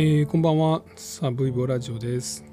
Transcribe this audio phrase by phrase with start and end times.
[0.00, 0.82] えー、こんばんは。
[0.94, 2.44] サブイボラジオです。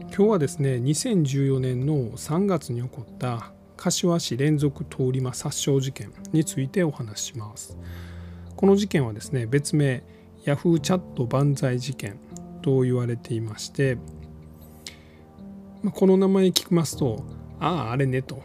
[0.00, 7.78] 今日はですね2014年の3月に起こった柏市連続通り魔殺傷事件についてお話しします。
[8.54, 10.02] この事件はですね別名
[10.44, 12.18] ヤフーチャット万歳事件
[12.60, 13.96] と言われていまして、
[15.94, 17.24] この名前聞きますと
[17.60, 18.42] あああれねと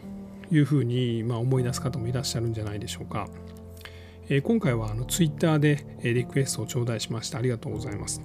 [0.50, 3.28] いうふうに思い出す方もいらっしゃるんじゃないでしょうか、
[4.44, 8.22] 今回はあのツイッターでリクエストを頂戴しましてありがとうございます。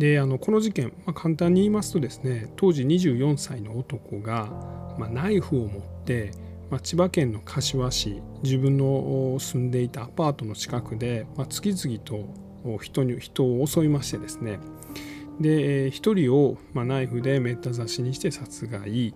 [0.00, 4.46] であのこの事件、まあ、簡単に言いますとですね当時24歳の男が、
[4.98, 6.32] まあ、ナイフを持って、
[6.70, 14.58] まあ、千葉県の柏市自分の住んでいたアパートの近くで、まあ、次々と人に人を襲いましてですね
[15.38, 19.14] で1人を、まあ、ナイフでめった刺しにして殺害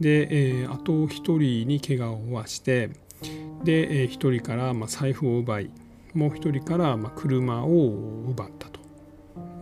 [0.00, 2.90] で、あと1人に怪我を負わして
[3.62, 5.70] で、1人から、財布を奪い
[6.14, 7.88] もう1人から、車を
[8.30, 8.73] 奪ったと。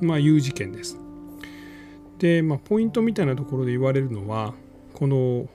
[0.03, 0.98] まあ、いう事件です。
[2.19, 4.55] で、まあ、ポイントみたいなところで言われるのは
[4.95, 5.48] この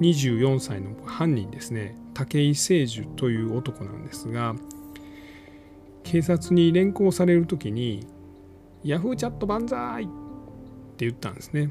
[0.00, 4.54] 24歳の犯人ですね武井聖樹という男なんですが
[6.04, 8.06] 警察に連行される時に
[8.84, 10.10] 「ヤフーチャット万歳!」って
[11.06, 11.70] 言ったんですね。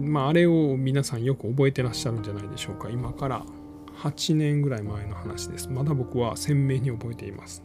[0.00, 3.44] まあ、あれを皆さんよく覚えてらっしゃるんじゃないでしょうか今から
[3.96, 7.64] 8年ぐらい前の話ですまだ僕は鮮明に覚えています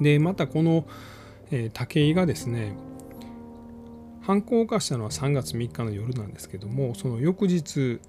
[0.00, 0.84] でまたこの
[1.52, 2.74] えー、武井がですね
[4.22, 8.00] 犯行を犯したのは3月3日の夜なんですけどもその翌日、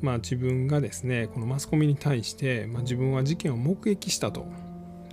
[0.00, 4.46] まあ、自分がですねこのマスコミに対して、まあ、自分は事件を目撃したと。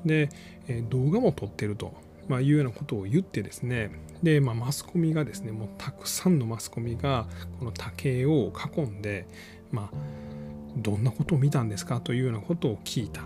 [0.05, 0.29] で、
[0.67, 1.93] えー、動画も撮ってると、
[2.29, 3.91] まあ、いうようなことを言ってですね
[4.23, 7.27] で、まあ、マスコミがですねもうたくさんのマスコミが
[7.59, 9.27] この武井を囲んで、
[9.71, 9.89] まあ、
[10.77, 13.23] どんなことを見たんですかというようなことを聞いた。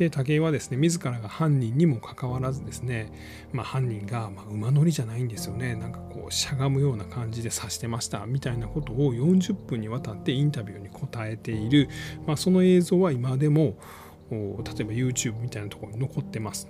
[0.00, 3.12] で武井はですね自らが犯人にもかかわらずですね、
[3.52, 11.90] まあ、犯人が、ま馬乗りじゃないんですよねなんかこうしゃがむような感じで刺してましたみたいなことを40分にわたってインタビューに答えている、
[12.26, 13.76] まあ、その映像は今でも
[14.30, 16.68] 例えば YouTube みたいなところに残ってます。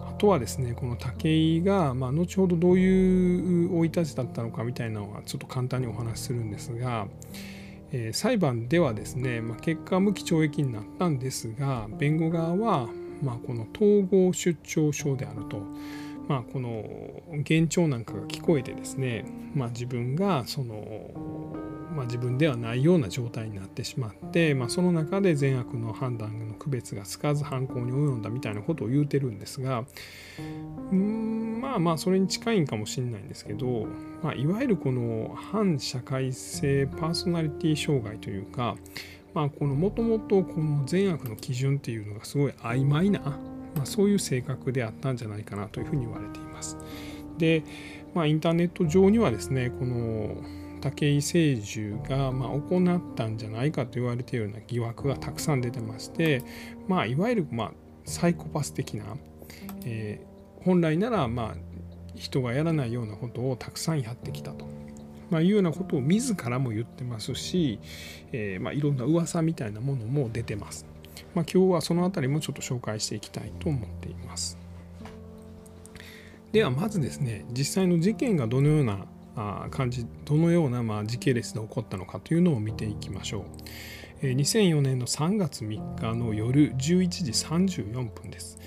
[0.00, 7.06] あとはですねこの武井が、まあ、後ほどどういう生い立ちだったのかみたいなのはちょっと簡単にお話しするんですが
[7.96, 12.88] え、裁判ではですね、まあ、結果無期懲役になったんですが弁護側は、
[13.22, 15.62] まあ、この統合出張症であると、
[16.28, 16.84] まあ、この
[17.30, 19.24] 幻聴なんかが聞こえてですね、
[19.54, 20.74] まあ、自分がその、
[21.94, 29.84] まあ、自分ではないような状態になってしまって、まあ、その中で善悪の判断の区別がつかず犯行に及んだみたいなことを言うてるんですが
[30.90, 33.86] うんまあまあそれに近いんかもしれないんですけど、
[34.22, 38.76] まあ、いわゆるこの反社会性パーソナリティ障害というか
[39.32, 46.76] まあこのもともとこの善悪の基準っていうのがすごい曖昧な、まあ、そういう性格であったんじゃないかなというふうに言われています。
[47.38, 47.64] で、
[48.14, 50.36] まあ、インターネット上にはですねこの
[50.84, 56.42] 武井聖樹がま行ったんじゃないかと言われているような疑惑がたくさん出てまして、
[56.88, 57.72] まあ、いわゆるま
[58.04, 59.04] サイコパス的な、
[59.86, 61.56] えー、本来ならまあ
[62.14, 64.66] 人がやらないようなことをたくさんやってきたと。
[65.30, 67.80] まあ、いうようなことを自らも言ってますし、
[68.30, 70.86] えー、ま、いろんな噂みたいなものも出てます。
[71.34, 74.58] まあ、今日はその辺りもちょっと紹介していきたいと思っています。
[76.52, 79.06] ではまずですね実際の事件がどのような
[79.36, 83.44] あ感じどのようなまあ時系列で起こったのかというのを見ていきましょう。
[84.22, 86.78] 2004年の3月3日の夜11
[87.08, 88.58] 時34分です。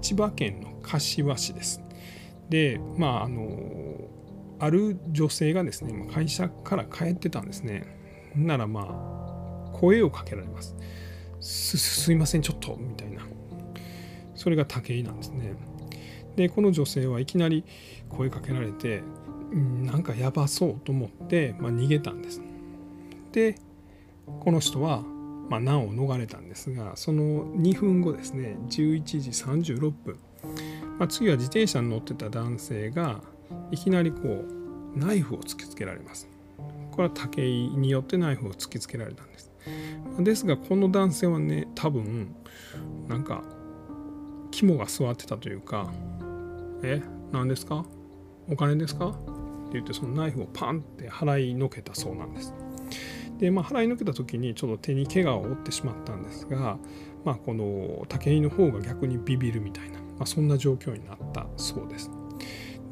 [0.00, 1.80] 千葉県の柏市です。
[2.48, 4.08] で、まあ、あの、
[4.58, 7.84] ある女性がですね、会社から帰ってたんですね。
[8.34, 10.74] ならまあ、声をかけられます。
[11.40, 13.22] すすいません、ちょっと、みたいな。
[14.34, 15.54] それが武井なんですね。
[16.36, 17.64] で、この女性はいきなり
[18.08, 19.02] 声かけられて、
[19.52, 22.40] なんかやばそうと思って、まあ、逃げたんです。
[23.32, 23.58] で
[24.40, 25.02] この人は、
[25.48, 29.30] まあ、難を逃れたんですがその2分後ですね11時
[29.74, 30.18] 36分、
[30.98, 33.20] まあ、次は自転車に乗ってた男性が
[33.70, 36.28] いきなりこうナイフを突きつけられます。
[36.90, 39.50] これは武井によってナイフを突きつけられたんです。
[40.20, 42.34] ですがこの男性はね多分
[43.06, 43.42] なんか
[44.50, 45.92] 肝が座ってたというか
[46.82, 47.02] 「え
[47.32, 47.84] 何ですか？
[48.48, 49.14] お金ですか?」
[49.76, 52.54] 言ってそのナイフをパンって払いのけたそうなんです。
[53.38, 56.78] でまあ、払いのけた時にちょっと手に怪我を負ってしまったんですが、
[57.24, 62.10] まあ、この武井の方が逆にビビるみたいな、まあ、そんな状況になったそうです。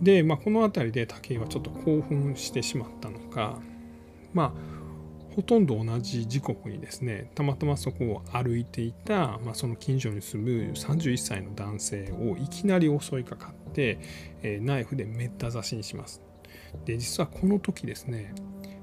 [0.02, 3.58] で、まあ、この辺りで武井はちょっと興奮してしまったのか、
[4.32, 4.74] まあ、
[5.34, 13.98] ほとんど同じ時刻にですねたまたまそこを歩いていた、まあ、その近所に住む31歳の男性をいきなり襲いかかって、
[14.42, 16.22] えナイフでめった刺しにします。
[16.84, 18.34] で実はこの時ですね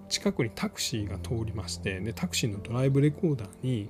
[0.10, 3.90] 近くにタクシーが通りましてでタクシーのドライブレコーダーに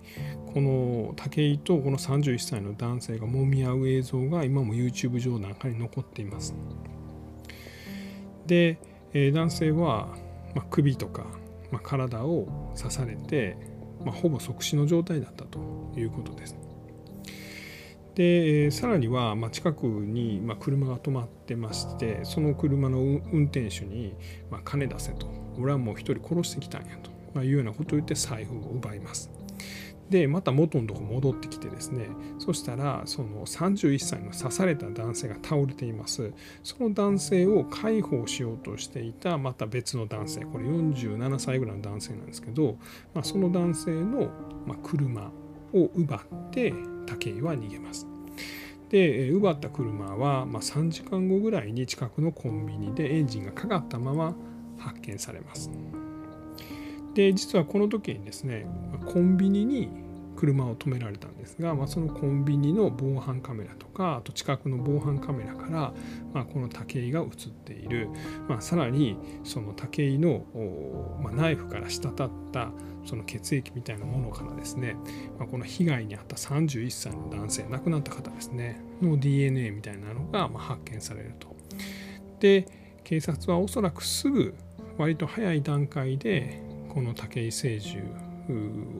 [0.53, 6.53] この武井とこの31歳の男性が揉み合う映像が今も YouTube 上なんかに残っています。
[8.45, 8.79] で、
[9.13, 10.15] え、男性は、
[10.55, 11.25] ま、首とか
[11.71, 13.57] ま、体を刺されて、
[14.05, 15.59] ま、ほぼ即死の状態だったと
[15.95, 16.60] いうことです。
[18.15, 24.13] でさらには、ま、近くに、ま、車が止まってましてその車の運転手に、
[24.49, 25.27] ま、金出せと。
[25.59, 29.29] 俺はもう一人殺してきたんやと、ま、いうようなことを言って財布を奪います。
[30.09, 32.09] でまた元のとこ戻ってきてですね。
[32.37, 36.33] そしたらその31歳の刺された男性が倒れています。
[36.63, 42.77] その男性を介抱しようとしていたまた別の男性これ47歳ぐらいの男性なんですけど、
[43.13, 44.29] まあ、その男性の
[44.83, 45.31] 車
[45.73, 46.73] を奪って
[47.19, 48.07] 武井は逃げます。
[48.89, 54.35] で奪った車は、ま3時間後ぐらいに近くのコンビニでエンジンがかかったまま
[54.77, 55.71] 発見されます。
[57.13, 58.65] で実はこの時にですね
[59.05, 59.89] コンビニに
[60.41, 65.93] 車を止められたんですが、まあ、そのコンビニの防犯カメラとかあと近くの防犯カメラから、
[66.33, 68.09] まあ、この武井が映っている、
[68.49, 70.43] まあ、さらにその武井の、
[71.21, 72.11] ま、ナイフから滴っ
[72.51, 72.71] た
[73.05, 74.95] その血液みたいなものからですね、
[75.37, 81.55] ま、この被害に遭った31歳の男性亡くなった方ですねの DNA みたいなのがま発見されると。
[82.39, 82.67] で
[83.03, 84.55] 警察はおそらくすぐ
[84.97, 88.30] 割と早い段階でこの武井清重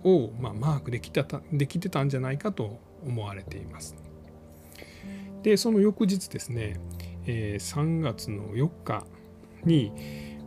[0.03, 3.95] を、まあ、マークできてたできてたんじゃないかと思われています。
[5.43, 6.79] でその翌日ですね、
[7.25, 9.05] えー、3月の4日
[9.63, 9.91] に、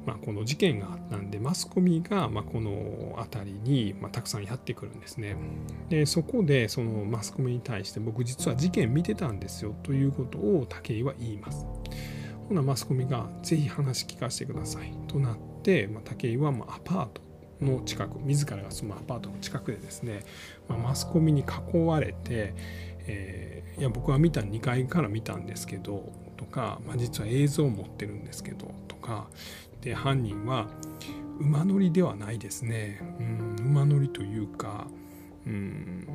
[0.07, 5.37] まあ、この事件があったんでマスコミが、まあ、この辺りに、まあ、たくさんやってくるんですね。
[5.89, 11.67] でそこでそのマスコミに対して僕実は事件見てたんですよということを武井は言います。
[12.49, 17.23] ほなマスコミがぜひ話聞かせてくださいとなって、まあ、武井はまアパート
[17.65, 20.25] の近く自らが住むアパートの近くでですね、
[20.69, 22.55] まあ、マスコミに囲われて、
[23.07, 29.29] えー、いや僕は見た2階から見たんですけどとか、まあ、実は映像を持ってるんですけどとか
[29.81, 30.67] で犯人は
[31.41, 34.87] 馬乗りではないですね、うん、馬乗りというか、
[35.47, 36.07] うん、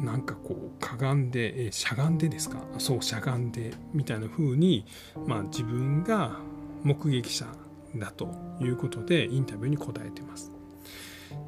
[0.00, 2.58] なんかこうかがんで、えしゃがんでですか？
[2.78, 4.84] そうしゃがんでみたいな風に
[5.26, 6.38] まあ自分が
[6.82, 7.46] 目撃者
[7.94, 8.28] だと
[8.60, 10.50] いうことでインタビューに答えてます。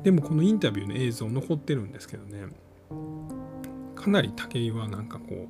[0.02, 2.46] でもこのインタビューの映像残ってるんですけどね。
[3.94, 5.48] かなり武井はなんかこ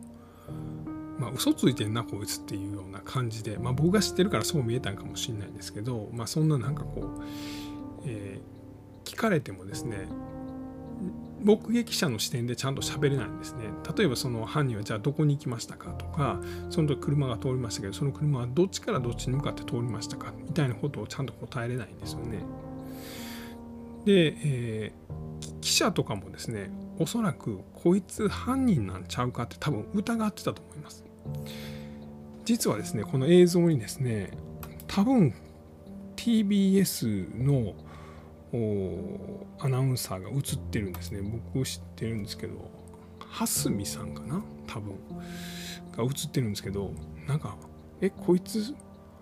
[0.48, 7.22] うまあ嘘ついてんなこいつっていうような感じでまあ僕が知ってるからそう見えたんかもしれないんですけどまあそんななんかこう、
[8.06, 10.08] えー、聞かれてもですね
[11.42, 13.64] 目撃者の視点でちゃんと喋れないんですね。
[13.96, 16.40] 例えばその犯人はじゃあどこに行きましたかとか
[16.70, 22.38] その時車が通りましたけどその車はどっちからどっちに向かって通りましたかみたいなことをちゃんと答えれないんですよね。
[24.04, 31.04] で、えー、記者とかもですねおそらくこいつ犯人なんちゃうかって多分疑ってたと思います。
[32.44, 34.30] 実はですねこの映像にですね
[34.86, 35.34] 多分
[36.16, 37.74] TBS の
[39.60, 41.20] アナウンサーが映ってるんですね。
[41.22, 42.70] 僕知ってるんですけど
[43.20, 44.42] 蓮見さんかな？
[44.66, 44.94] 多分。
[45.96, 46.92] が映ってるんですけど
[47.26, 47.56] なんか
[48.00, 48.74] えこいつ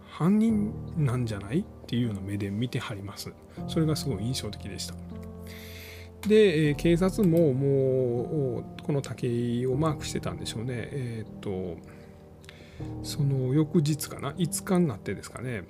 [0.08, 1.60] 犯人なんじゃない？
[1.60, 3.32] っていうような目で見てはります。
[3.68, 4.94] それがすごい印象的でした。
[6.26, 10.88] で、警察ももうこの武井をマークしてたんでしょうね。
[10.92, 11.76] えっ、と
[13.02, 15.64] その翌日かな？5日になってですかね、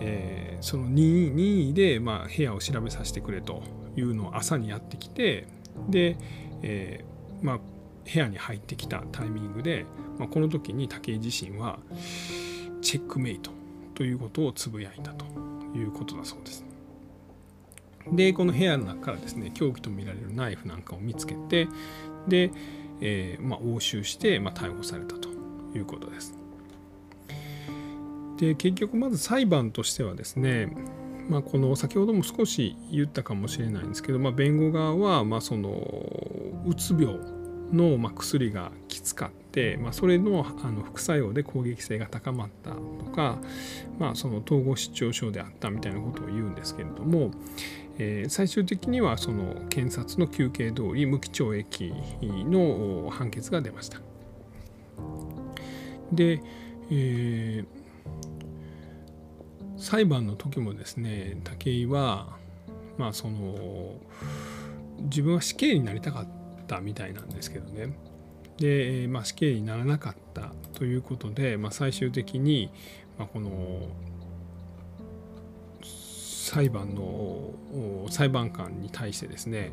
[0.00, 3.62] えー、その任意で、まあ、部屋を調べさせてくれと
[3.96, 5.46] いうのを朝にやってきて
[5.88, 6.16] で、
[6.62, 9.84] えー、まあ、部屋に入ってきたタイミングで、
[10.18, 11.78] まあ、この時に武井自身は
[12.80, 13.50] チェックメイト
[13.94, 15.26] ということをつぶやいたと
[15.74, 16.64] いうことだそうです。
[18.12, 21.68] でこの部屋の中からですね凶器とみられるナイフなんかを見つけて
[22.26, 22.50] で、
[23.02, 25.28] えー、まあ、押収して、まあ、逮捕されたと
[25.74, 26.37] いうことです。
[28.38, 30.72] で結局まず裁判としてはですね
[31.28, 35.70] まあ、この先ほども少し言ったかもしれないんですけど、まあ、弁護側はまその
[36.66, 37.18] うつ病
[37.70, 42.78] のま薬がきつかって、まあ、それのあの副作用で攻撃性が高まったと
[43.14, 43.38] か、
[43.98, 47.30] まあ、その統合失調症であったみたいなことを言うんですけれども、
[47.98, 51.92] えー、最終的にはその検察の求刑通り無期懲役
[52.46, 54.00] の判決が出ました。
[56.10, 56.40] で、
[56.90, 57.66] えー、
[59.78, 62.36] 裁判の時もですね武井は、
[62.96, 63.94] まあその
[65.02, 66.28] 自分は死刑になりたかっ
[66.66, 67.96] たみたいなんですけどね。
[68.58, 72.70] で、まあ、死刑にならなかったということで、まあ、最終的に、
[73.16, 73.88] まあ、この
[75.82, 77.54] 裁判の
[78.10, 79.70] 裁判官に対してですね、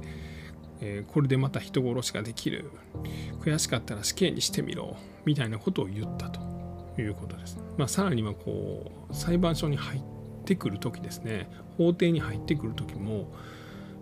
[0.81, 2.69] え、これでまた人殺しができる。
[3.41, 4.95] 悔しかったら死刑にしてみろ。
[5.25, 6.54] みたいなことを言ったと。
[7.01, 7.57] いうことです。
[7.77, 10.01] まあ、さらにはこう裁判所に入っ
[10.45, 13.31] てくる時ですね法廷に入ってくる時も、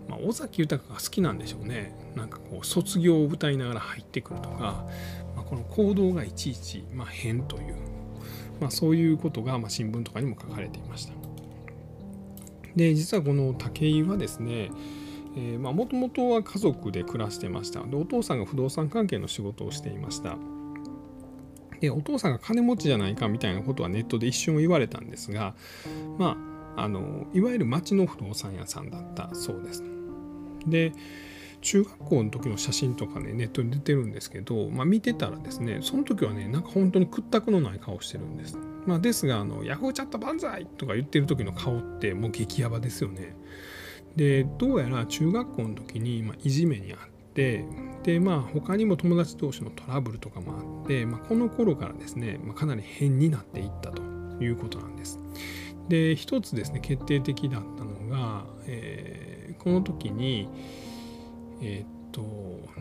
[0.08, 4.86] まあ、尾崎豊が好きなんでしょうねなんかこう卒業を歌いながら入ってくるとか、
[5.36, 7.76] まあ、この行動がいちいち、ま、変という、
[8.60, 11.14] ま、そういうことが、ま、新聞とかにも書かれていました。
[12.76, 14.72] で実はこの武井はですね
[15.60, 20.38] もともとは家族で暮らしてましたでお父さんが不動産関係の仕事をしていました
[21.84, 25.54] でお父さんが金持ちじゃないかみたいなことはネットで一瞬言われたんですが
[26.18, 26.38] ま
[26.78, 29.84] ああのいわゆる町の不動産屋さんだったそうです。
[30.66, 30.94] で
[31.60, 43.36] 中学校の時の写真とかねネットに出てるんですけど、まあ、見てたらですねその時はねなんか本当に屈託のない顔してるんです、まあ、ですがあのヤフーチャット万歳とか言ってる時の顔ってもう激ヤバですよね。
[44.16, 47.00] でどうやら中学校の時に、まあ、いじめにあっ
[47.34, 47.66] て
[48.04, 54.02] でまあ他にも友達同士のトラブルとかもあって、まあ、この頃からですね、まあ、かなり変になっていったと
[54.42, 55.20] いうことなんです。
[55.90, 60.48] で一つですね決定的だったのが、えー、この時に
[61.62, 62.24] えー、っと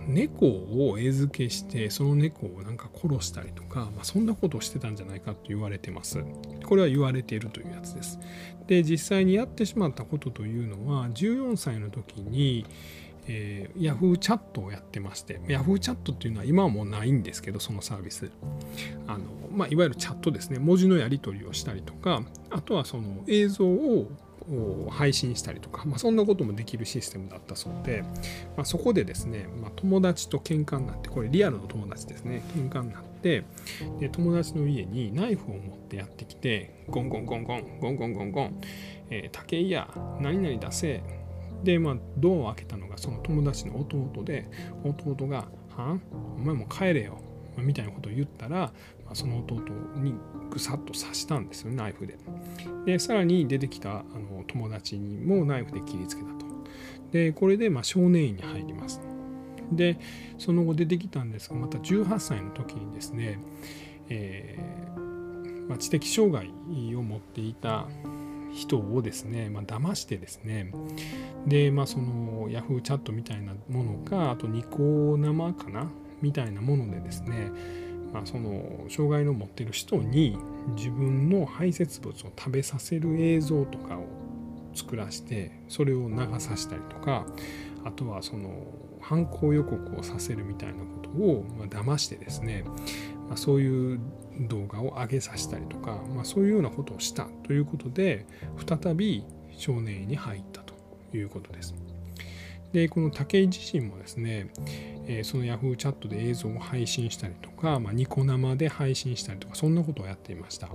[0.06, 6.25] 猫を餌付けしてその猫をなんか殺したりとか、まあ、そんなことをしてたんじゃないかと言われてます。
[6.64, 8.18] これは言われているというやつです。
[8.66, 12.66] で実際にやってしまったことというのは14歳の時に
[13.26, 18.31] えー、Yahoo チャットをやってまして、Yahoo チャットっていうのは今はもうないんですけど、そのサービス。
[19.07, 19.25] あの
[19.55, 24.09] まあ、いわゆるチャットですね、文字のやり取りをしたりとか、あとはその映像を
[24.91, 28.02] 配信したりとか、まあ、そんなこともできるシステムだったそうで、
[28.57, 33.45] まあ、そこでですね、まあ、友達と喧嘩になって、これリアルの友達ですね、喧嘩になって、
[34.00, 38.61] で友達の家にナイフを持ってやってきて、ゴンゴンゴンゴン、ゴンゴンゴンゴン、
[39.11, 39.88] えー、竹井や、
[40.21, 41.02] 何々出せ、
[41.62, 44.49] で、まあ、ドアを開けたのがその友達の弟で
[44.85, 46.02] 弟が「はん？
[46.37, 47.21] お前も帰れよ」
[47.59, 48.73] みたいなことを言ったら、
[49.04, 49.57] まあ、その弟
[49.97, 50.14] に
[50.50, 52.19] ぐさっと刺したんですよねナイフで。
[52.87, 56.47] でさらに出てきたあの友達にもナイフで切りつけたと。
[57.11, 59.00] でこれでまあ少年院に入ります。
[59.71, 59.99] で
[60.38, 63.38] その後出てきたんですがまた18歳の時にですね、
[64.09, 66.50] えーまあ、知的障害
[66.95, 67.87] を持っていた
[68.54, 70.73] 人をですね、まあ、騙してですね。
[71.47, 75.90] でまあそのヤフーチャットみたいなものかあとニコ生かな
[76.21, 77.50] みたいなものでですね、
[78.12, 80.38] まあ、その障害の持ってる人に
[80.76, 84.06] 自分の排泄物を食べさせる映像とかを
[84.75, 87.26] 作らしてそれを流させたりとか
[87.85, 88.66] あとはその
[89.00, 92.64] 犯行予告をさせるみたいなことを、ま、騙してですね、
[93.28, 94.00] まあ、そういう
[94.41, 98.27] 動画を上げさせたりとか、まあ、そういうようなことをしたということで
[98.67, 99.25] 再び
[99.57, 100.75] 少年院に入ったと
[101.17, 101.75] いうことです。
[102.73, 104.51] でこの武井自身もですね、
[105.07, 110.71] え、その Yahoo チャットで映像を配信したりとか、まあ、ニコ生で配信したりとかそんなことをやっていました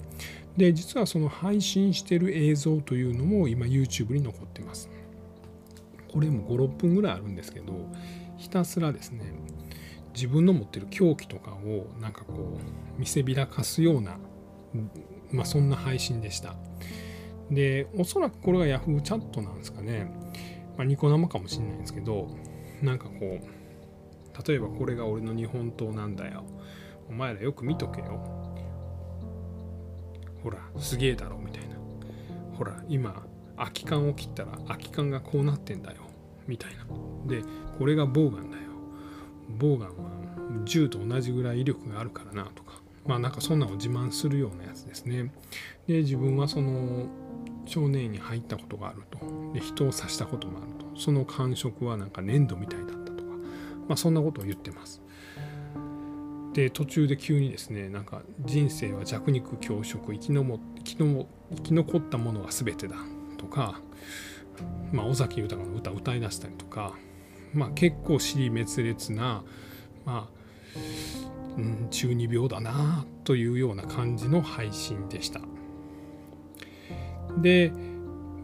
[0.55, 4.89] で実はその配信してる映像というのも今 YouTube に残ってます
[6.07, 7.73] これも56分ぐらいあるんですけど
[8.37, 9.33] ひたすらですね
[10.17, 12.57] 自分の持ってる狂気とかをなんかこ
[12.97, 14.17] う見せびらかすような、
[15.31, 16.55] まあ、そんな配信でした。
[17.51, 20.11] でおそらくこれが Yahoo チャットなんですかね、
[20.75, 22.27] まあ、ニコ生かもしれないんですけど
[22.81, 26.43] なんかこう例えばこれが俺の日本刀なんだよ。
[27.09, 28.19] お前らよく見とけよ。
[30.41, 31.75] ほらすげえだろみたいな。
[32.57, 33.23] ほら今
[33.55, 36.01] 空き缶を切ったら空き缶がこうなってんだよ。
[36.47, 36.85] みたいな。
[37.27, 37.43] で
[37.77, 38.63] これがボウガンだよ。
[39.49, 39.95] ボウガンは
[40.65, 42.81] 銃と同じぐらい威力があるからなとか。
[43.05, 45.31] まあなんかそんなのを自慢するようなやつですね。
[45.87, 47.07] で自分はその
[47.65, 49.19] 少年院に入ったことがあると。
[49.53, 50.99] で人を刺したこともあると。
[50.99, 53.31] その感触はなんか粘土みたいだったとか。
[53.87, 55.01] まあそんなことを言ってます。
[56.53, 62.95] で途中で急にですねなんか人生は弱肉強食生きのも生きの生き残ったものが全てだ
[63.37, 63.79] とか、
[64.91, 66.95] まあ、尾崎豊の歌を歌い出したりとか。
[67.53, 69.43] まあ、結構尻滅裂な、
[70.05, 70.37] まあ
[71.57, 75.41] うん、中二病だなというような感じの配信でした。
[77.41, 77.71] で、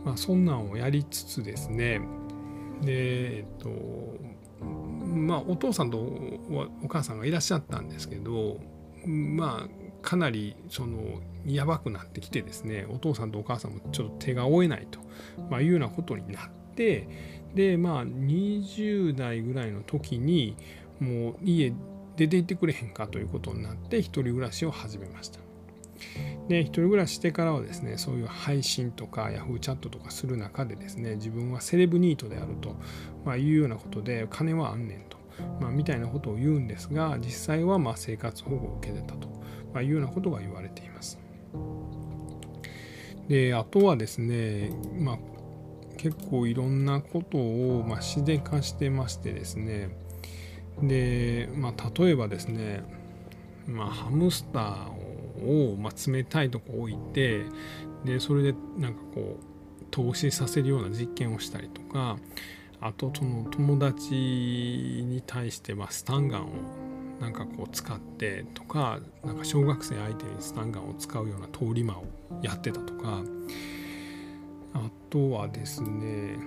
[0.04, 2.02] まあ、そんなんをやりつつですね
[2.82, 3.70] でえっと
[5.06, 8.60] まあお父さんとお母さんがいらっしゃったんですけど
[9.06, 15.00] まあかなりそのやばくなってきてですねお父さんとお母さんもちょっと手が負えないと、
[15.50, 17.08] まあ、いうようなことになって
[17.56, 20.56] でまあ20代ぐらいの時に
[21.00, 21.74] もう家
[22.16, 25.40] 出て行ってくれへんかということになって一人暮らしを始めました。
[26.48, 32.76] で一人暮らししてからはですねそういう配信とか Yahoo チャットとかする中でですね自分はセレブニートであると、
[33.24, 35.18] まあ、いうようなことで金はあんねんと、
[35.62, 39.30] まあ、みたいなことを言うんですが実際はま生活保護を受けてたと、
[39.74, 41.20] まいうようなことが言われています。
[43.30, 45.18] であとはですね、まあ、
[46.04, 49.90] 結構いろんなことをま自然化してましてですね。
[50.82, 52.84] で、まあ、例えばですね、
[53.68, 57.46] まあ、ハムスターを、まあ、冷たいとこ置いて
[58.04, 62.18] でそれでなんかこう投資させるような実験をしたりとか
[62.82, 66.48] あとその友達に対してはスタンガンを
[67.22, 72.04] なんかこう使ってとかなんか小学生相手にスタンガンを使うような通り魔を
[72.42, 73.22] やってたとか
[74.74, 76.38] あとはですね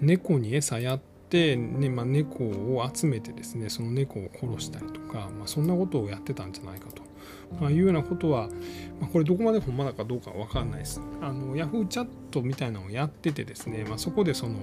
[0.00, 7.02] 猫に餌やって、ねまあ、猫を集めてですねその猫を殺したりとか、まあ、そんなことをやってたんじゃないかと。
[7.60, 8.48] まあ、いうようなことは、
[9.00, 11.00] まあ、これどこまでほんまだかどうかは分かんないです。
[11.20, 14.56] あのヤフーチャットみたいなのをやっててですね、まあ、そこでその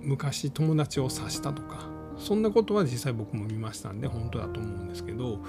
[0.00, 1.88] 昔友達を刺したとか
[2.18, 5.40] そんなことは実際僕も見ましたんで本当だと思うんですけど、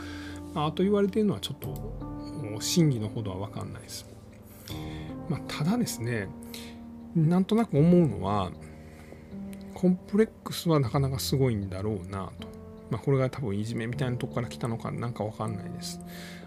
[0.54, 4.06] まあ、あと言われてるのはちょっと真偽のほどは分かんないです。
[5.30, 6.28] まあ、ただですね
[7.16, 8.52] なんとなく思うのは
[9.74, 12.56] コンプレックスはなかなかすごいんだろうなと
[12.90, 16.00] まあ、これが多分いじめみたいなとこから来たのかなんか分かんないです。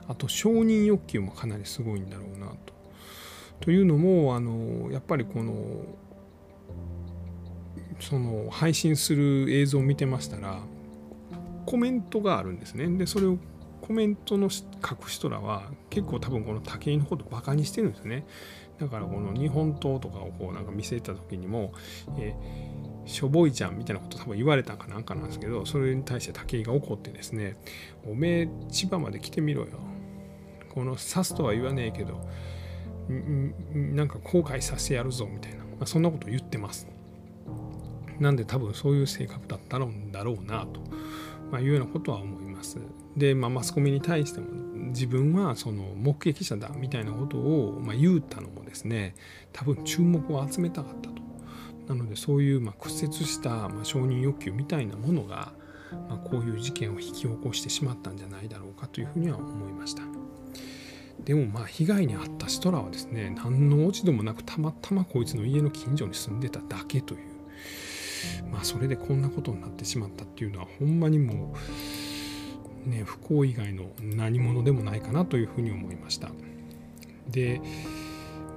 [0.07, 2.75] あと承認欲求もかなりすごいんだろうなと。
[3.61, 5.85] というのもあのやっぱりこの
[8.01, 10.61] その配信する映像を見てましたら
[11.67, 12.89] コメントがあるんですね。
[12.97, 13.39] でそれを
[13.81, 14.65] コメントの書
[14.97, 18.25] く人らは結構多分この武井のことバカにしてるんですね。
[18.79, 21.73] だからこの日本刀とかをこうなんか見せた時にも、
[22.19, 27.57] えーしょぼいじゃんみたいなこと多分言われたかなんかなんですけどそれに対して武井が怒ってですね
[28.07, 29.69] 「おめえ千葉まで来てみろよ」
[30.75, 32.21] この刺すとは言わねえけど
[33.73, 36.87] なんか後悔させてやるぞみたいな、まあ、そんなこと言ってます。
[38.21, 40.81] なんで多分そういう性格だったんだろうなと、
[41.53, 42.79] ま、いうようなことは思います。
[43.17, 44.47] で、まあ、マスコミに対しても
[44.89, 49.15] 自分はその目撃者だみたいなことを、ま言うたのもですね
[49.53, 51.23] 多分注目を集めたかったと
[51.89, 55.53] なのでそういうま屈折したま承認欲求みたいなものが
[56.09, 60.03] まこういう事件を引き起こしてしまったんじゃないだろうかというふうには思いました。
[61.25, 67.21] でもまあ被害に遭った人らはですね何の落ち度もなくたまたまこいつの家の近所に住んでただけという
[68.51, 71.57] まあそれでこんなことになってしまったっていうのはほんまにもう
[72.85, 76.31] ね不幸以外の何者でもないかなというふうに思いました。
[77.29, 77.61] で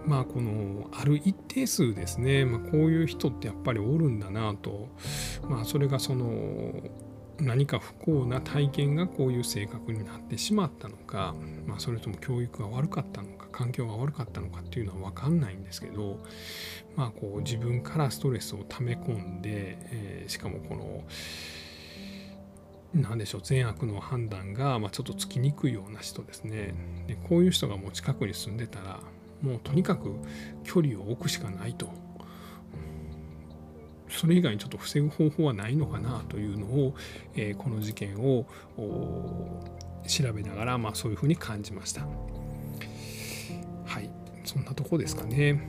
[0.05, 4.88] まあこのある一定数ですね、まあ、こういう人ってやっぱりおるんだなと、
[5.47, 6.73] まあ、それがその
[7.41, 16.19] 何か不幸な体験がこういう性格になってしまったのか、まあ、それとも教育が悪かったのか環境が悪かったのかっていうのは分かんないんですけど、
[16.95, 21.03] まあ、こう自分からストレスを溜め込んで、えー、しかもこの
[22.93, 26.73] 何でしょう善悪の判断がまちょっとつきにくいような人ですね
[27.08, 28.99] でこういう人がもう近くに住んでたら
[29.41, 30.13] もうとにかく
[30.63, 31.89] 距離を置くしかないと。
[34.08, 36.93] それ以外にちょっと防ぐ方法はないのかなというのを、
[37.34, 38.45] えー、この事件を
[40.06, 42.01] 調べながら、まあ、そういうふうに感じました。
[43.86, 44.10] はい、
[44.43, 45.65] そんなとこですかね。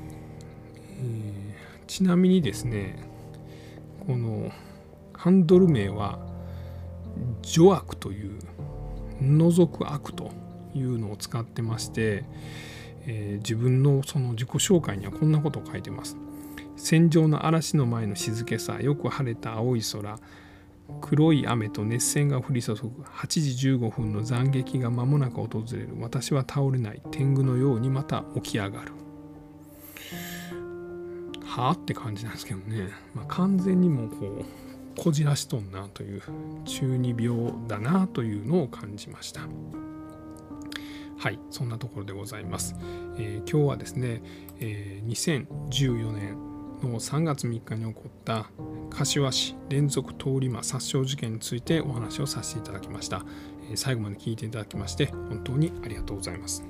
[1.01, 2.99] えー、ちなみにですね、
[4.09, 4.51] この
[5.13, 6.19] ハンドル名は
[7.43, 8.39] 「除悪」という
[9.21, 10.31] 「除く悪」と
[10.75, 12.25] いうのを使ってまして、
[13.07, 16.17] えー、自分のその自己紹介にはこんなことを書いてます。
[16.77, 20.19] 戦場の嵐の前の静けさよく晴れた青い空
[21.01, 22.89] 黒い雨と熱線が降り注ぐ。
[23.03, 25.91] 8時15分の斬撃が間もなく訪れる。
[26.01, 27.01] 私は倒れない。
[27.11, 28.93] 天狗のようにまた起き上がる。
[31.45, 31.73] はあ？
[31.73, 34.45] って感じなんですけどね、まあ、完全にもうこう
[34.97, 36.23] こじらしとんなという
[36.65, 39.43] 中二病だなというのを感じました。
[41.23, 42.75] はいそんなところでございます、
[43.17, 44.21] えー、今日はですね、
[44.59, 46.37] えー、2014年
[46.83, 48.51] の3月3日に起こった
[48.91, 53.25] 柏市連続通り魔殺傷事件についてお話をさせていただきました、
[53.71, 56.65] えー、最後まで聞いていただきまして本当にありがとうございます。